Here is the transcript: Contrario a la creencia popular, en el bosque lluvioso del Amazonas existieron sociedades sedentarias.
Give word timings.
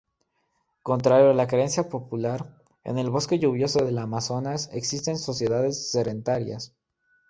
Contrario 0.81 1.29
a 1.29 1.33
la 1.35 1.45
creencia 1.45 1.87
popular, 1.87 2.59
en 2.83 2.97
el 2.97 3.11
bosque 3.11 3.37
lluvioso 3.37 3.85
del 3.85 3.99
Amazonas 3.99 4.67
existieron 4.73 5.19
sociedades 5.19 5.91
sedentarias. 5.91 6.73